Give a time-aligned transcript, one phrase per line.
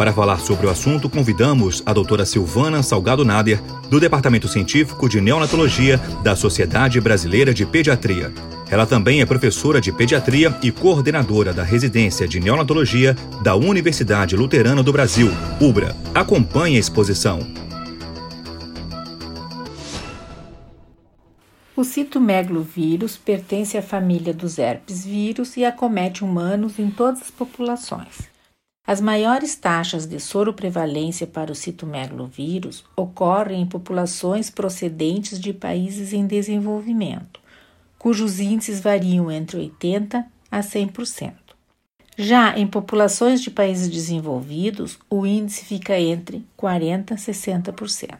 [0.00, 3.60] Para falar sobre o assunto, convidamos a doutora Silvana Salgado Nader,
[3.90, 8.32] do Departamento Científico de Neonatologia da Sociedade Brasileira de Pediatria.
[8.70, 14.82] Ela também é professora de pediatria e coordenadora da residência de neonatologia da Universidade Luterana
[14.82, 15.28] do Brasil,
[15.60, 15.94] UBRA.
[16.14, 17.40] Acompanhe a exposição.
[21.76, 28.29] O citomegalovírus pertence à família dos herpes vírus e acomete humanos em todas as populações.
[28.90, 36.26] As maiores taxas de soroprevalência para o citomegalovírus ocorrem em populações procedentes de países em
[36.26, 37.40] desenvolvimento
[38.00, 41.34] cujos índices variam entre 80% a 100%.
[42.16, 48.18] Já em populações de países desenvolvidos, o índice fica entre 40% a 60%.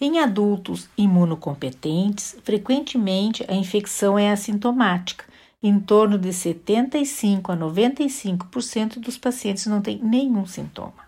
[0.00, 5.24] Em adultos imunocompetentes, frequentemente a infecção é assintomática.
[5.68, 11.04] Em torno de 75 a 95% dos pacientes não têm nenhum sintoma.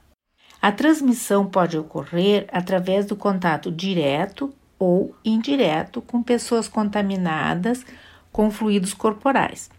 [0.60, 7.86] A transmissão pode ocorrer através do contato direto ou indireto com pessoas contaminadas
[8.32, 9.70] com fluidos corporais,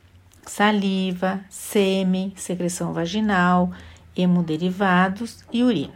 [0.43, 3.73] saliva, sêmen, secreção vaginal,
[4.15, 5.91] hemoderivados e urina.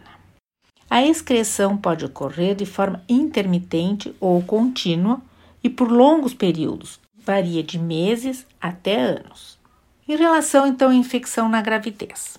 [0.90, 5.22] A excreção pode ocorrer de forma intermitente ou contínua
[5.62, 9.58] e por longos períodos, varia de meses até anos.
[10.06, 12.36] Em relação então à infecção na gravidez,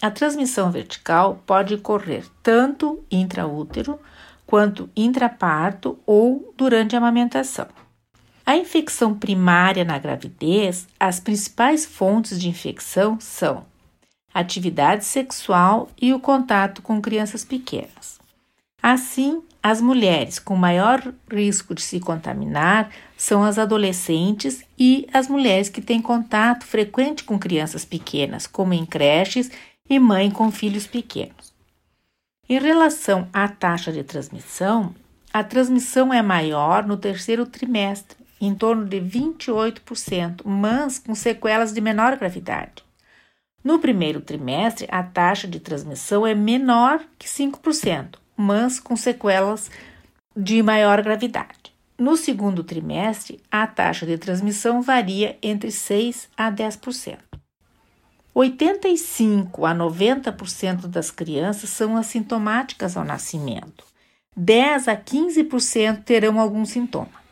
[0.00, 4.00] a transmissão vertical pode ocorrer tanto intraútero
[4.46, 7.68] quanto intraparto ou durante a amamentação.
[8.44, 13.64] A infecção primária na gravidez, as principais fontes de infecção são
[14.34, 18.18] atividade sexual e o contato com crianças pequenas.
[18.82, 25.68] Assim, as mulheres com maior risco de se contaminar são as adolescentes e as mulheres
[25.68, 29.50] que têm contato frequente com crianças pequenas, como em creches
[29.88, 31.52] e mãe com filhos pequenos.
[32.48, 34.92] Em relação à taxa de transmissão,
[35.32, 41.80] a transmissão é maior no terceiro trimestre, em torno de 28%, mas com sequelas de
[41.80, 42.84] menor gravidade.
[43.62, 49.70] No primeiro trimestre, a taxa de transmissão é menor que 5%, mas com sequelas
[50.36, 51.72] de maior gravidade.
[51.98, 57.18] No segundo trimestre, a taxa de transmissão varia entre 6 a 10%.
[58.34, 63.84] 85 a 90% das crianças são assintomáticas ao nascimento.
[64.34, 67.22] 10 a 15% terão algum sintoma.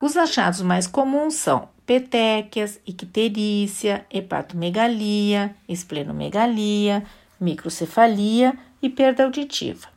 [0.00, 7.04] Os achados mais comuns são petequias, icterícia, hepatomegalia, esplenomegalia,
[7.40, 9.95] microcefalia e perda auditiva.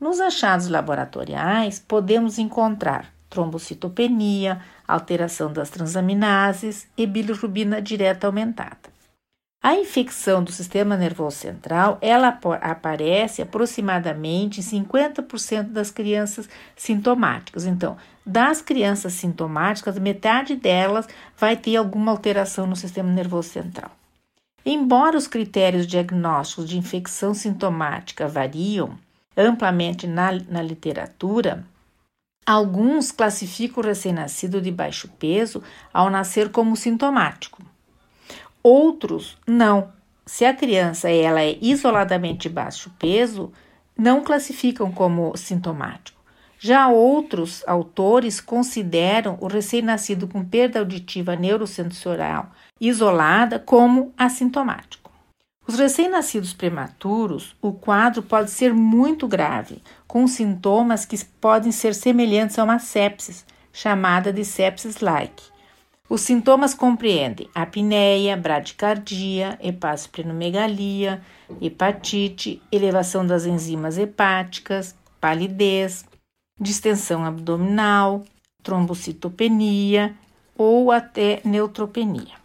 [0.00, 8.90] Nos achados laboratoriais, podemos encontrar trombocitopenia, alteração das transaminases e bilirrubina direta aumentada.
[9.62, 17.66] A infecção do sistema nervoso central, ela aparece aproximadamente em 50% das crianças sintomáticas.
[17.66, 21.06] Então, das crianças sintomáticas, metade delas
[21.36, 23.90] vai ter alguma alteração no sistema nervoso central.
[24.64, 28.98] Embora os critérios diagnósticos de infecção sintomática variam
[29.36, 31.64] amplamente na, na literatura,
[32.44, 37.62] alguns classificam o recém-nascido de baixo peso ao nascer como sintomático.
[38.62, 39.92] Outros não.
[40.26, 43.52] Se a criança ela é isoladamente de baixo peso,
[43.96, 46.20] não classificam como sintomático.
[46.58, 54.99] Já outros autores consideram o recém-nascido com perda auditiva neurosensorial isolada como assintomático.
[55.70, 62.58] Os recém-nascidos prematuros, o quadro pode ser muito grave, com sintomas que podem ser semelhantes
[62.58, 65.44] a uma sepsis, chamada de sepsis-like,
[66.08, 71.22] os sintomas compreendem apneia, bradicardia, hepatosplenomegalia,
[71.62, 76.04] hepatite, elevação das enzimas hepáticas, palidez,
[76.60, 78.24] distensão abdominal,
[78.60, 80.16] trombocitopenia
[80.58, 82.39] ou até neutropenia.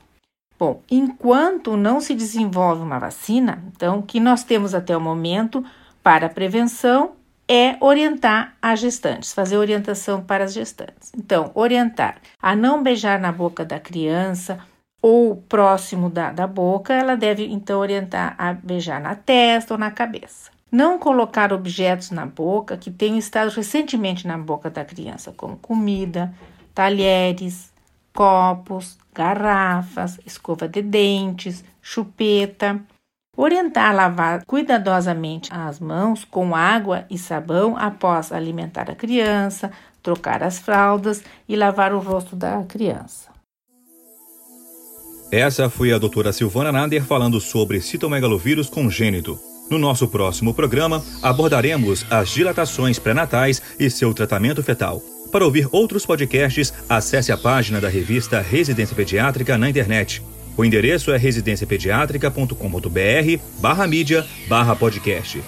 [0.57, 5.63] Bom, enquanto não se desenvolve uma vacina, então o que nós temos até o momento
[6.02, 7.12] para prevenção
[7.48, 11.12] é orientar as gestantes, fazer orientação para as gestantes.
[11.16, 14.60] Então, orientar a não beijar na boca da criança
[15.02, 19.92] ou próximo da, da boca, ela deve então orientar a beijar na testa ou na
[19.92, 20.50] cabeça.
[20.72, 26.34] Não colocar objetos na boca que tenham estado recentemente na boca da criança, como comida,
[26.74, 27.72] talheres,
[28.13, 32.80] copos, garrafas, escova de dentes, chupeta.
[33.38, 39.72] Orientar a lavar cuidadosamente as mãos com água e sabão após alimentar a criança,
[40.02, 43.30] trocar as fraldas e lavar o rosto da criança.
[45.32, 49.38] Essa foi a doutora Silvana Nader falando sobre citomegalovírus congênito.
[49.70, 55.02] No nosso próximo programa, abordaremos as dilatações pré-natais e seu tratamento fetal.
[55.36, 60.24] Para ouvir outros podcasts, acesse a página da revista Residência Pediátrica na internet.
[60.56, 65.44] O endereço é residenciapediatrica.com.br barra mídia barra podcast.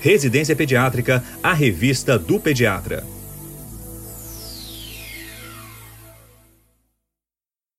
[0.00, 3.06] Residência Pediátrica, a revista do pediatra.